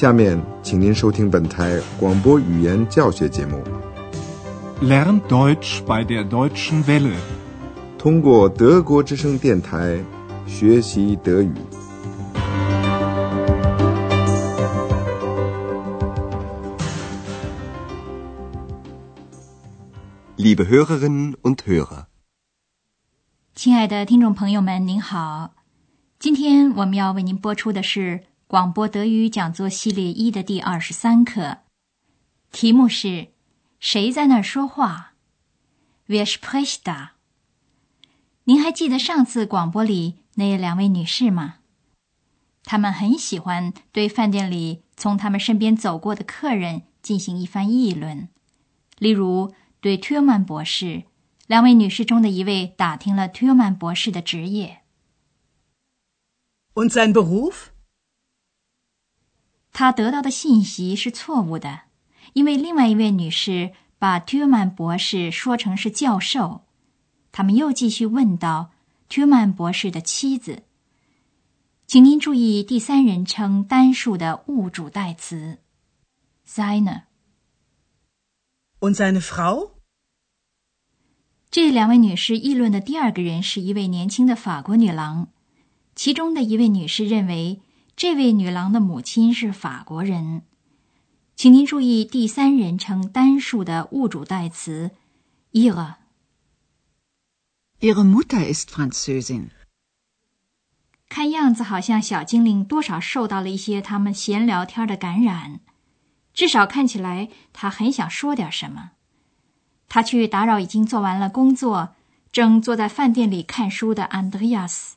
[0.00, 3.62] 下面，请您收听本台广播语言教学节目。
[4.80, 7.18] Lern Deutsch bei der Deutschen Welle，
[7.98, 10.02] 通过德国之声电台
[10.46, 11.52] 学习德语。
[20.38, 22.06] Liebe Hörerinnen und Hörer，
[23.54, 25.50] 亲爱的听众朋友们，您好。
[26.18, 31.58] 今天我们要为您播出的是广播德语讲座系列一的第二十三课，
[32.50, 33.28] 题目是
[33.78, 35.12] “谁在那儿说话
[36.08, 37.10] ”？Wer spricht da？
[38.42, 41.58] 您还记得上次广播里那两位女士吗？
[42.64, 48.28] 她们很喜欢对饭店里从她们身边走过的客人进行一番议论，
[48.98, 51.04] 例如对特尔曼博士。
[51.46, 54.80] 两位女士中的一位打听了特尔曼博士的职业。
[56.74, 57.68] Und sein Beruf？
[59.72, 61.82] 他得到的信息是错误的，
[62.32, 66.64] 因为另外一位女士把 Tuman 博士说成是教授。
[67.32, 68.72] 他们又继续问到
[69.08, 70.64] 特曼博士的妻子，
[71.86, 75.58] 请您注意第三人称单数的物主代词
[76.46, 77.02] ，seine。
[78.80, 79.70] Und seine Frau？
[81.50, 85.28] 这两位女士议论的第二个人是一位年轻的法国女郎。
[85.94, 87.60] 其中的一位女士认为，
[88.00, 90.40] 这位女郎的母亲是法国人。
[91.36, 94.92] 请您注意第三人称单数的物主代词
[95.52, 95.96] ihre。
[97.78, 99.50] Ihre Mutter ist Französin。
[101.10, 105.60] 看样子好像小精灵多少受到了一些他们闲聊天的感染，
[106.32, 108.92] 至少看起来他很想说点什么。
[109.90, 111.94] 他去打扰已经做完了工作、
[112.32, 114.96] 正坐在饭店里看书的安德烈亚斯。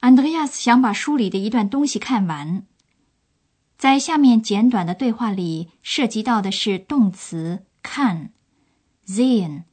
[0.00, 2.66] 安德烈亚斯想把书里的一段东西看完。
[3.76, 8.32] 在下面简短的对话里，涉及到的是动词“看
[9.06, 9.64] ”（sehen）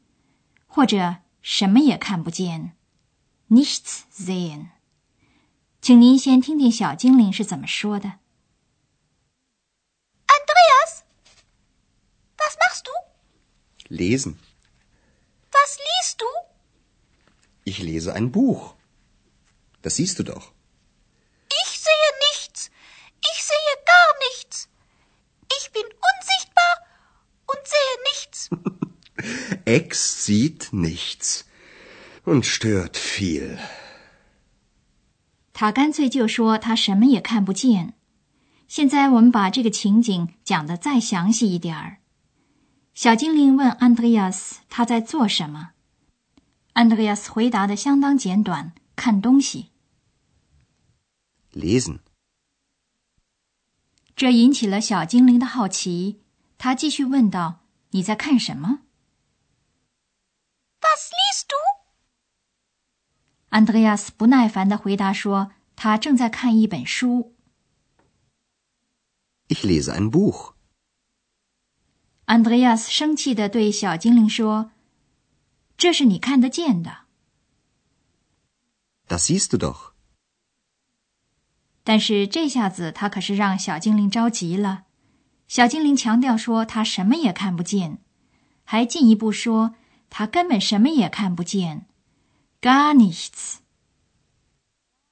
[0.65, 2.77] 或者什么也看不见
[3.49, 4.67] （nichts sehen）。
[5.81, 8.19] 请您先听听小精灵是怎么说的。
[10.27, 14.35] Andreas，was machst du？Lesen。
[15.51, 18.76] Was liest du？Ich lese ein Buch。
[19.86, 20.52] Das siehst du doch.
[21.48, 22.70] Ich sehe nichts.
[23.20, 24.68] Ich sehe gar nichts.
[25.58, 26.74] Ich bin unsichtbar
[27.46, 28.50] und sehe nichts.
[29.64, 31.44] Ex sieht nichts
[32.24, 33.58] und stört viel.
[35.52, 37.94] 他干脆就说他什么也看不见。
[38.66, 41.98] 现在我们把这个情景讲得再详细一点儿。
[42.94, 45.72] 小精灵问安德烈亚斯他在做什么，
[46.72, 49.70] 安德烈亚斯回答的相当简短：看东西。
[51.53, 51.99] lesen。
[54.15, 56.21] 这引起了小精灵的好奇，
[56.57, 58.81] 他继续问道：“你在看什么
[60.81, 61.55] ？”“Was liest du？”
[63.49, 67.35] 安德烈亚斯不耐烦的回答说：“他正在看一本书。
[69.47, 70.53] ”“Ich lese ein Buch。”
[72.25, 74.71] 安德烈亚斯生气的对小精灵说
[75.77, 77.05] ：“这是你看得见的。
[79.07, 79.93] ”“Das siehst du doch。”
[81.87, 84.83] 但是这下子他可是让小精灵着急了。
[85.47, 87.99] 小精灵强调说他什么也看不见，
[88.65, 89.75] 还进一步说
[90.09, 91.85] 他根本什么也看不见。
[92.59, 93.59] Gar nichts。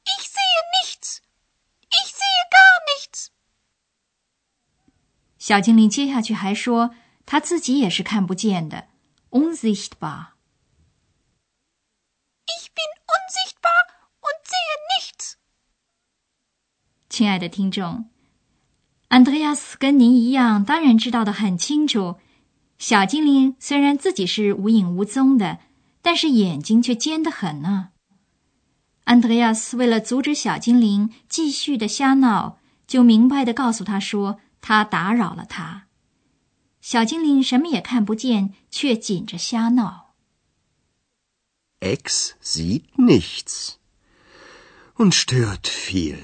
[0.03, 1.19] Ich sehe nichts.
[1.87, 3.27] Ich sehe gar nichts。
[5.39, 6.93] 小精灵接下去还说
[7.25, 8.89] 他自己也是看不见的。
[9.29, 10.35] Unsichtbar。
[17.15, 18.09] 亲爱的听众，
[19.07, 22.17] 安德烈亚斯跟您一样，当然知道的很清楚。
[22.77, 25.59] 小精灵虽然自己是无影无踪的，
[26.01, 27.91] 但是眼睛却尖得很呢。
[29.05, 35.87] 安德烈亚斯为了阻止小精灵继续的瞎闹，就明白的告诉他说：“他打扰了他。”
[36.83, 40.15] 小精灵什么也看不见，却紧着瞎闹。
[41.79, 43.75] X sieht nichts
[44.97, 46.17] und stört viel.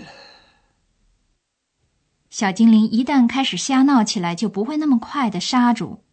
[2.42, 6.04] 小精灵一旦开始瞎闹起来，就不会那么快的刹住。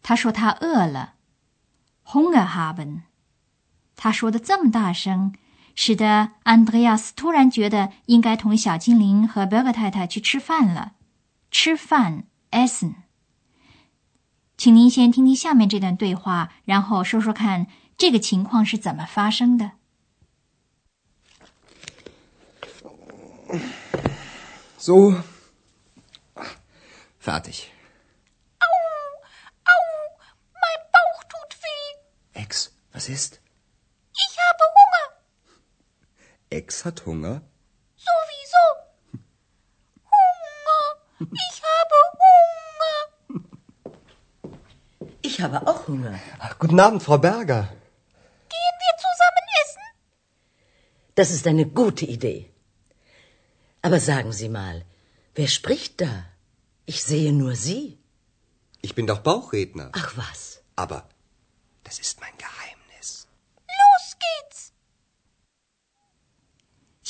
[0.00, 1.14] 他说他饿了
[2.04, 3.00] ，Hunger haben。
[3.96, 5.34] 他说的这么大声，
[5.74, 10.92] 使得安德烈亚斯突然觉得应该同小精灵和贝格太太去吃饭了。
[11.50, 12.94] 吃饭，Essen。
[14.56, 17.66] 请您先听听下面这段对话，然后说说看
[17.98, 19.72] 这个情况是怎么发生的。
[24.78, 25.24] So.
[36.84, 37.42] Hat Hunger?
[38.08, 38.64] Sowieso.
[40.14, 40.82] Hunger.
[41.44, 42.98] Ich habe Hunger.
[45.28, 46.14] Ich habe auch Hunger.
[46.38, 47.62] Ach, guten Abend, Frau Berger.
[48.54, 49.84] Gehen wir zusammen essen?
[51.18, 52.40] Das ist eine gute Idee.
[53.82, 54.76] Aber sagen Sie mal,
[55.34, 56.12] wer spricht da?
[56.86, 57.84] Ich sehe nur Sie.
[58.82, 59.90] Ich bin doch Bauchredner.
[59.92, 60.40] Ach was.
[60.76, 60.98] Aber
[61.84, 63.08] das ist mein Geheimnis.
[63.80, 64.49] Los geht's.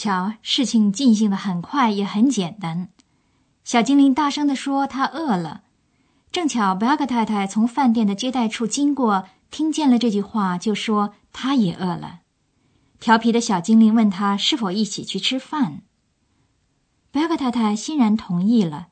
[0.00, 2.88] 瞧，事情进行的很快，也很简单。
[3.62, 5.64] 小精灵大声地说：“他饿了。”
[6.32, 12.20] 正巧贝尔格太太从饭店的接待处经过，听见了这句话，就说他也饿了。
[12.99, 15.82] 调皮的小精灵问他是否一起去吃饭。
[17.11, 18.88] 贝尔格太太欣然同意了。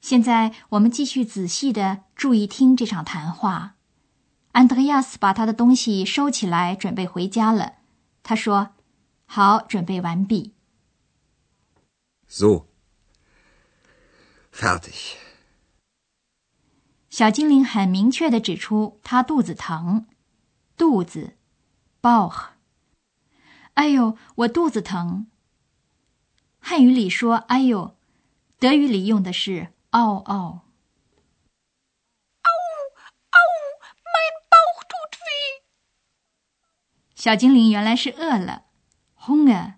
[0.00, 3.74] 现在我们继续仔细的注意听这场谈话。
[4.50, 7.74] 安德烈亚斯把他的东西收起来，准备回家了。
[8.22, 8.70] 他说
[9.34, 10.52] ：“好，准备完毕。”
[12.28, 12.66] So.
[14.52, 15.14] Fertig.
[17.08, 20.06] 小精灵很明确的指出，他肚子疼，
[20.76, 21.38] 肚子
[22.02, 22.48] ，Bauch。
[23.72, 25.30] 哎呦，我肚子疼。
[26.58, 27.96] 汉语里说“哎呦”，
[28.60, 30.60] 德语里用的是“嗷嗷”。
[32.44, 32.60] Au,
[34.04, 35.62] mein Bauch tut weh.
[37.14, 38.66] 小精灵原来是饿了
[39.24, 39.74] ，Hunger。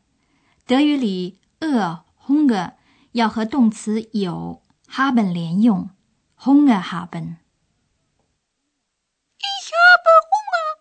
[0.66, 2.72] 德语里饿 Hunger
[3.12, 5.90] 要和动词有 haben 连用
[6.40, 7.36] ，Hunger haben。
[9.38, 10.78] Ich habe Hunger.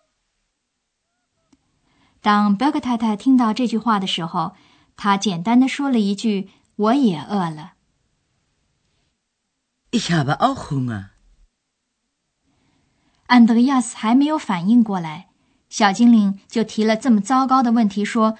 [2.22, 4.56] 当贝尔格太太听到这句话的时候，
[4.96, 7.74] 她简单的说了一句：“我也饿了。
[9.90, 11.10] Ich habe auch Hunger.
[13.26, 15.28] ”安德烈亚斯还没有反应过来，
[15.68, 18.38] 小精灵就提了这么糟糕的问题，说：“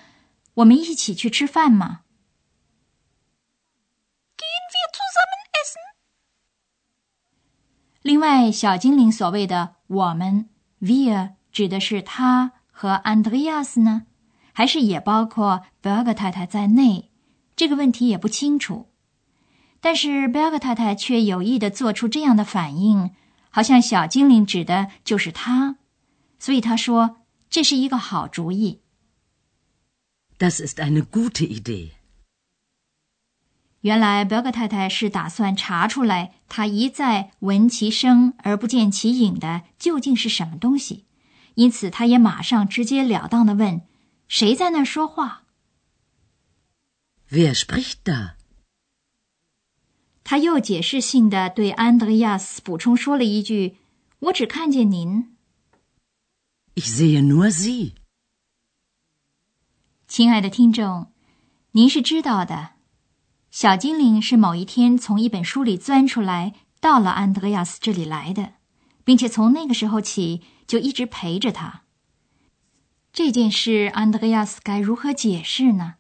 [0.55, 2.03] 我们一起去吃饭吗
[4.37, 5.95] Gehen wir zusammen essen?
[8.03, 10.49] 另外，小精灵所谓的“我们
[10.81, 14.07] ”（wir） 指的是他和 Andreas 呢，
[14.53, 17.11] 还是也包括贝尔格太太在内？
[17.57, 18.91] 这个问题也不清楚。
[19.81, 23.13] 但是贝尔格太太却有意的做出这样的反应，
[23.51, 25.79] 好像小精灵指的就是他，
[26.39, 28.84] 所以他说这是一个好主意。
[30.39, 31.93] Das ist eine gute Idee.
[33.81, 41.05] 原来贝尔格太太是打算查出来，他一再闻其声而不见其影的究竟是什么东西，
[41.55, 43.83] 因此他也马上直截了当的问
[44.27, 45.45] ：“谁在那儿说话
[47.31, 48.37] Wer spricht da?？”
[50.25, 53.77] 他又解释性的对安德烈亚斯补充说了一句
[54.21, 55.37] ：“我只看见您。
[56.75, 57.93] Ich sehe nur Sie.
[60.15, 61.11] ”亲爱的听众，
[61.73, 62.75] 您是知道的，
[63.51, 68.53] 小精灵是某一天从一本书里钻出来，到了安德烈亚斯这里来的，
[69.03, 71.83] 并且从那个时候起就一直陪着他。
[73.13, 75.97] 这件事，安德烈亚斯该如何解释呢？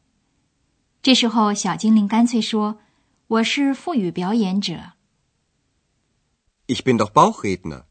[1.02, 2.78] 这时候，小精灵干脆说
[3.26, 4.92] ：“我是腹语表演者。
[6.68, 7.86] Ich bin doch Bauchredner.”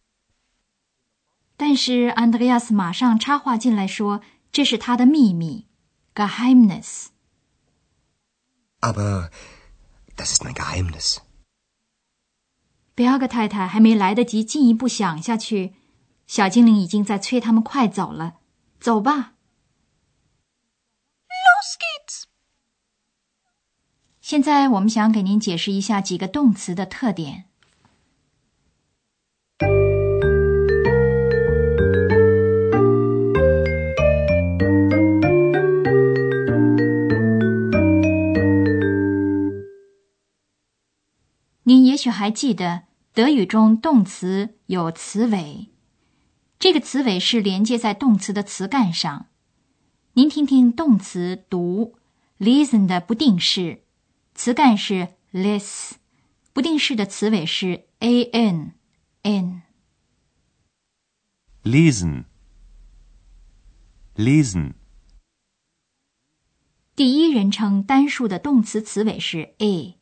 [1.58, 4.22] 但是安德烈亚斯马上插话进来说
[4.54, 5.68] ：“这是他的秘密
[6.14, 7.08] （Geheimnis）。
[8.80, 9.30] Aber
[10.16, 11.20] das ist mein Geheimnis.
[12.96, 15.74] 贝尔格太太还没来得及进一步想下去，
[16.28, 18.36] 小精灵已经在催他们快走了。
[18.80, 19.34] 走吧
[21.28, 22.24] ，Los geht's.
[24.22, 27.46] 现在我们想给您解释一下几个动词的特点。
[42.14, 45.72] 还记得，德语中动词有词尾，
[46.58, 49.26] 这个词尾是连接在动词的词干上。
[50.14, 51.96] 您听听动词读。
[52.40, 53.84] listen 的不定式，
[54.36, 55.92] 词干是 less，
[56.52, 58.72] 不定式的词尾是 an
[59.22, 59.62] n。
[61.64, 62.26] lesen,
[64.18, 64.74] lesen,
[66.98, 69.98] 第一人称单数的动词词尾是 a，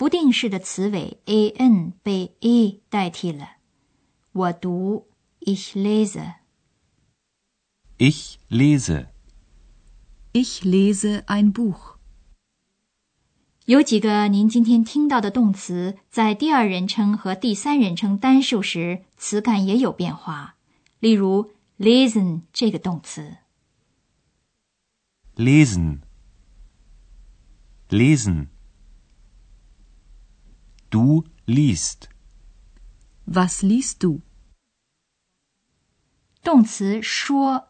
[0.00, 3.56] 不定式的词尾 an 被 a 代替了。
[4.32, 5.08] 我读
[5.40, 6.36] ich lese。
[7.98, 9.08] ich lese,
[10.32, 11.96] Ich lese ein Buch.
[13.66, 20.56] 有几个您今天听到的动词，在第二人称和第三人称单数时，词干也有变化。
[21.00, 23.36] 例如，lesen 这个动词。
[25.36, 25.98] lesen,
[27.90, 28.46] lesen.
[30.89, 32.09] Du liest.
[33.25, 34.21] Was liest du?
[36.43, 37.69] 动词说，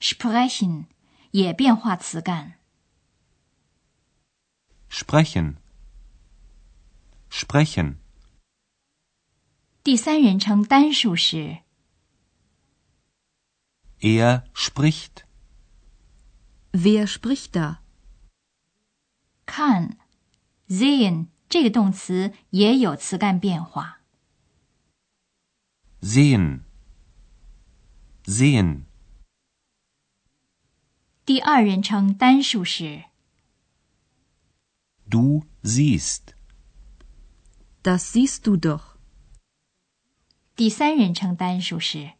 [0.00, 0.86] sprechen
[1.30, 2.54] 也变化词干。
[4.90, 5.56] Sprechen.
[7.30, 7.96] Sprechen.
[9.82, 11.58] 第三人称单数时，
[14.00, 15.24] Er spricht.
[16.72, 17.78] Wer spricht da?
[19.46, 19.98] 看，
[20.68, 24.01] sehen 这个动词也有词干变化。
[26.01, 26.61] Sehen.
[28.25, 28.83] Sehen.
[31.25, 33.05] 第二人称单数是
[35.09, 36.33] ，Du siehst.
[37.81, 38.97] Das siehst du doch.
[40.55, 42.11] 第三人称单数是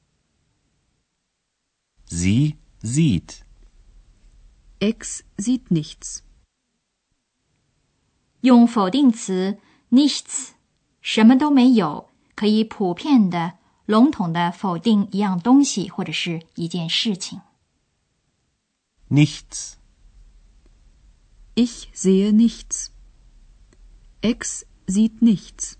[2.07, 3.41] ，Sie sieht。
[4.79, 6.23] Ex sieht nichts.
[8.41, 9.57] 用否定词
[9.91, 10.49] nichts
[11.01, 13.53] 什么都没有，可以普遍的、
[13.85, 17.41] 笼统的否定一样东西或者是一件事情。
[19.09, 19.73] Nichts.
[21.55, 22.91] Ich sehe nichts.
[24.21, 25.78] X sieht nichts.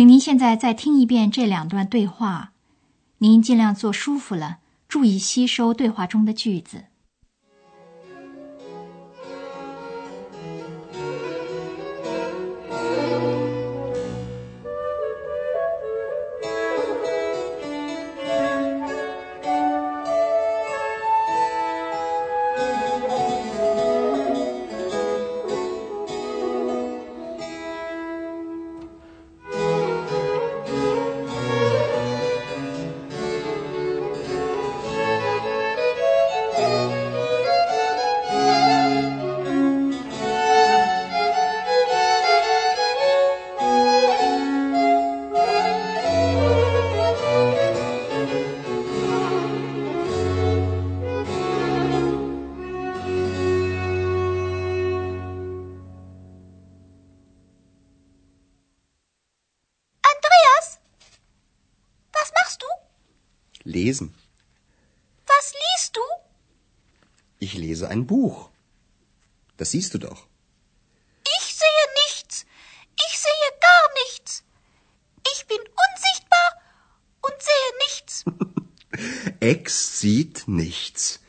[0.00, 2.52] 请您现在再听一遍这两段对话，
[3.18, 6.84] 您尽量坐舒服了，注意吸收对话中的句子。
[67.39, 68.49] Ich lese ein Buch.
[69.57, 70.27] Das siehst du doch.
[71.37, 72.45] Ich sehe nichts.
[73.07, 74.43] Ich sehe gar nichts.
[75.33, 76.49] Ich bin unsichtbar
[77.21, 78.25] und sehe nichts.
[79.39, 81.19] Ex sieht nichts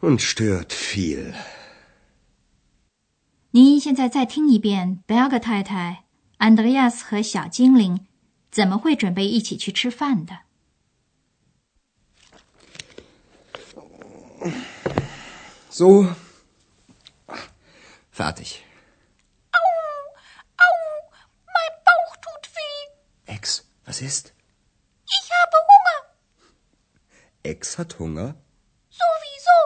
[0.00, 1.34] und stört viel.
[3.50, 6.04] 您现在再听一遍 Berger 太太、
[6.38, 8.06] Andreas 和小精灵
[8.50, 10.40] 怎么会准备一起去吃饭的。
[15.71, 16.05] So.
[18.11, 18.65] Fertig.
[19.53, 20.67] Au,
[21.45, 23.33] mein Bauch tut weh.
[23.33, 24.33] Ex, was ist?
[25.07, 25.99] Ich habe Hunger.
[27.43, 28.35] Ex hat Hunger?
[28.89, 29.57] Sowieso.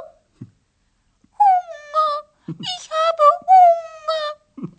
[1.42, 2.12] Hunger.
[2.62, 4.72] Ich habe Hunger.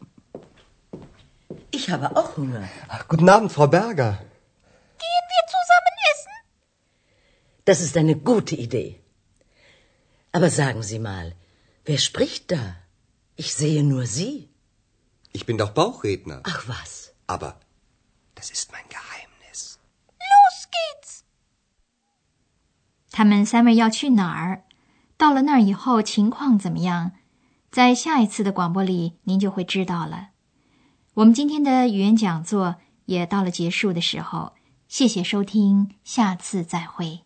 [1.72, 2.68] Ich habe auch Hunger.
[2.86, 4.12] Ach, guten Abend, Frau Berger.
[5.02, 6.34] Gehen wir zusammen essen?
[7.64, 9.00] Das ist eine gute Idee.
[10.36, 11.26] Aber sagen Sie mal,
[11.86, 12.64] wer spricht da?
[13.42, 14.34] Ich sehe nur Sie.
[15.32, 16.40] Ich bin doch Bauchredner.
[16.52, 16.92] Ach was.
[17.26, 17.50] Aber
[18.34, 19.60] das ist mein Geheimnis.
[20.30, 21.22] Los geht's.
[23.10, 24.64] 他们三位要去哪儿？
[25.16, 27.12] 到了那儿以后，情况怎么样？
[27.70, 30.30] 在下一次的广播里，您就会知道了。
[31.14, 32.76] 我们今天的语言讲座
[33.06, 34.52] 也到了结束的时候，
[34.86, 37.25] 谢谢收听，下次再会。